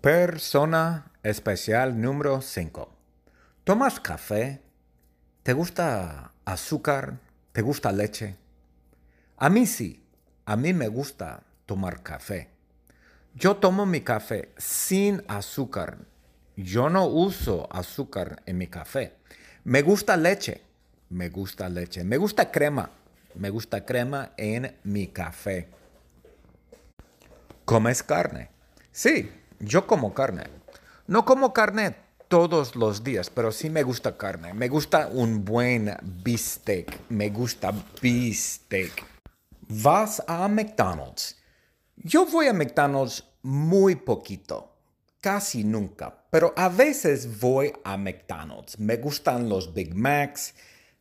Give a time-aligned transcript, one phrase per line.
[0.00, 2.92] Persona especial número 5.
[3.64, 4.60] ¿Tomas café?
[5.42, 7.18] ¿Te gusta azúcar?
[7.52, 8.36] ¿Te gusta leche?
[9.38, 10.04] A mí sí,
[10.44, 12.50] a mí me gusta tomar café.
[13.34, 15.98] Yo tomo mi café sin azúcar.
[16.56, 19.14] Yo no uso azúcar en mi café.
[19.64, 20.62] Me gusta leche.
[21.08, 22.04] Me gusta leche.
[22.04, 22.90] Me gusta crema.
[23.34, 25.68] Me gusta crema en mi café.
[27.64, 28.50] ¿Comes carne?
[28.92, 29.30] Sí,
[29.60, 30.44] yo como carne.
[31.06, 31.96] No como carne
[32.28, 34.54] todos los días, pero sí me gusta carne.
[34.54, 37.00] Me gusta un buen bistec.
[37.08, 39.04] Me gusta bistec.
[39.68, 41.36] ¿Vas a McDonald's?
[41.96, 44.76] Yo voy a McDonald's muy poquito,
[45.20, 48.78] casi nunca, pero a veces voy a McDonald's.
[48.78, 50.54] Me gustan los Big Macs,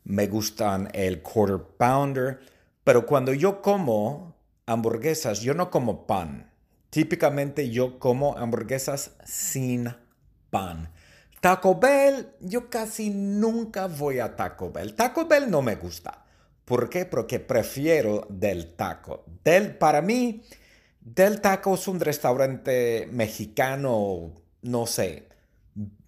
[0.04, 2.40] me gustan el Quarter Pounder,
[2.84, 4.36] pero cuando yo como
[4.66, 6.52] hamburguesas, yo no como pan.
[6.96, 9.94] Típicamente yo como hamburguesas sin
[10.50, 10.90] pan.
[11.42, 14.96] Taco Bell, yo casi nunca voy a Taco Bell.
[14.96, 16.24] Taco Bell no me gusta.
[16.64, 17.04] ¿Por qué?
[17.06, 19.26] Porque prefiero Del Taco.
[19.44, 20.42] Del, para mí,
[21.02, 25.28] Del Taco es un restaurante mexicano, no sé,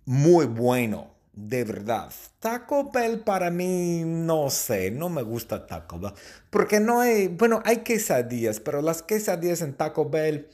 [0.06, 2.14] muy bueno, de verdad.
[2.40, 6.14] Taco Bell para mí, no sé, no me gusta Taco Bell.
[6.50, 10.48] Porque no hay, bueno, hay quesadillas, pero las quesadillas en Taco Bell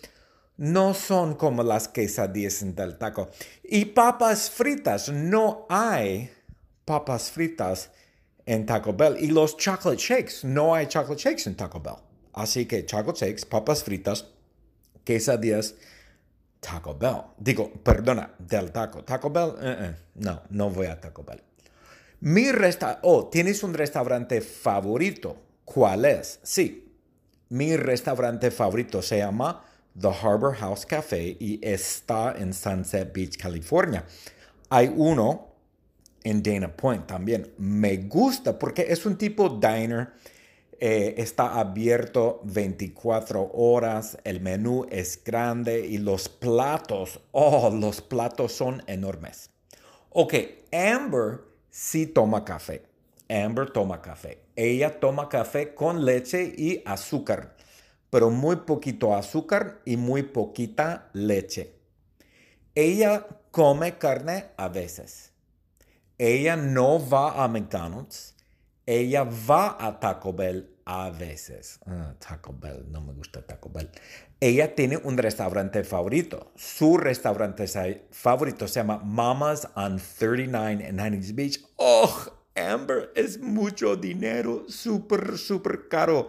[0.58, 3.30] no son como las quesadillas Del Taco.
[3.64, 6.32] Y papas fritas, no hay
[6.86, 7.92] papas fritas
[8.46, 9.18] en Taco Bell.
[9.20, 11.98] Y los chocolate shakes, no hay chocolate shakes en Taco Bell.
[12.34, 14.28] Así que chocolate shakes, papas fritas,
[15.04, 15.76] quesadillas,
[16.60, 17.24] Taco Bell.
[17.38, 19.04] Digo, perdona, del taco.
[19.04, 21.42] Taco Bell, eh, eh, no, no voy a Taco Bell.
[22.22, 25.36] Mi resta, oh, ¿tienes un restaurante favorito?
[25.66, 26.40] ¿Cuál es?
[26.42, 26.96] Sí,
[27.50, 29.66] mi restaurante favorito se llama
[30.00, 34.06] The Harbor House Café y está en Sunset Beach, California.
[34.70, 35.54] Hay uno
[36.24, 37.54] en Dana Point también.
[37.58, 40.14] Me gusta porque es un tipo diner.
[40.80, 44.18] Eh, está abierto 24 horas.
[44.24, 49.52] El menú es grande y los platos, oh, los platos son enormes.
[50.10, 50.34] Ok,
[50.72, 52.84] Amber sí toma café.
[53.30, 54.40] Amber toma café.
[54.56, 57.56] Ella toma café con leche y azúcar
[58.14, 61.74] pero muy poquito azúcar y muy poquita leche.
[62.76, 65.32] Ella come carne a veces.
[66.20, 68.36] Ella no va a McDonald's.
[68.86, 71.80] Ella va a Taco Bell a veces.
[71.88, 73.90] Ah, Taco Bell, no me gusta Taco Bell.
[74.40, 76.52] Ella tiene un restaurante favorito.
[76.56, 77.66] Su restaurante
[78.12, 81.66] favorito se llama Mama's on 39 en Huntington Beach.
[81.78, 82.28] ¡Oh!
[82.54, 86.28] Amber, es mucho dinero, súper, súper caro.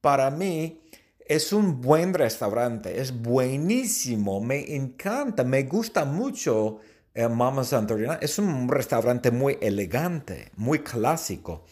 [0.00, 0.85] Para mí,
[1.28, 6.80] es un buen restaurante, es buenísimo, me encanta, me gusta mucho
[7.16, 8.18] eh, Mama Santorina.
[8.20, 11.64] Es un restaurante muy elegante, muy clásico,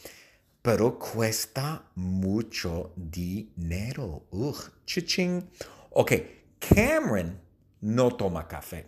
[0.63, 4.27] pero cuesta mucho dinero.
[4.31, 4.57] Ugh,
[4.87, 5.51] chiching.
[5.91, 6.13] Ok,
[6.59, 7.39] Cameron
[7.83, 8.87] no toma café.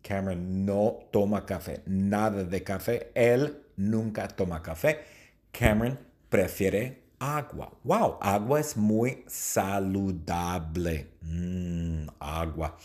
[0.00, 3.10] Cameron no toma café, nada de café.
[3.14, 5.00] Él nunca toma café.
[5.50, 5.98] Cameron
[6.28, 7.70] prefiere agua.
[7.84, 11.12] Wow, agua es muy saludable.
[11.22, 12.76] Mm, agua.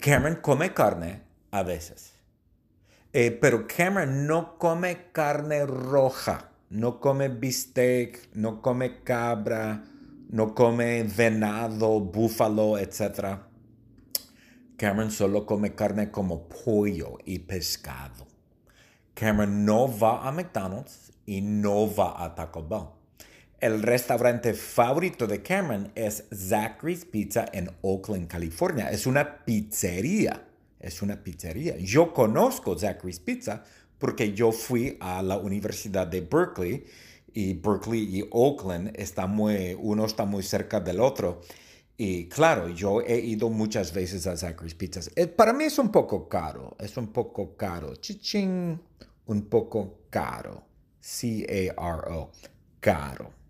[0.00, 2.14] Cameron come carne a veces.
[3.12, 6.50] Eh, pero Cameron no come carne roja.
[6.68, 9.84] No come bistec, no come cabra,
[10.30, 13.38] no come venado, búfalo, etc.
[14.76, 18.26] Cameron solo come carne como pollo y pescado.
[19.14, 22.88] Cameron no va a McDonald's y no va a Taco Bell.
[23.58, 28.90] El restaurante favorito de Cameron es Zachary's Pizza en Oakland, California.
[28.90, 30.46] Es una pizzería.
[30.78, 31.78] Es una pizzería.
[31.78, 33.64] Yo conozco Zachary's Pizza
[33.98, 36.84] porque yo fui a la Universidad de Berkeley
[37.32, 41.40] y Berkeley y Oakland está muy, uno está muy cerca del otro.
[41.96, 45.00] Y claro, yo he ido muchas veces a Zachary's Pizza.
[45.16, 47.96] Eh, para mí es un poco caro, es un poco caro.
[47.96, 48.78] Chiching,
[49.24, 50.62] un poco caro.
[51.00, 52.32] C-A-R-O,
[52.80, 53.45] caro.